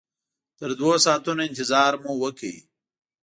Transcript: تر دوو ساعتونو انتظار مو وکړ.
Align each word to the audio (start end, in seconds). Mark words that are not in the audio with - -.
تر 0.57 0.69
دوو 0.79 0.93
ساعتونو 1.05 1.41
انتظار 1.49 1.91
مو 2.03 2.11
وکړ. 2.21 2.53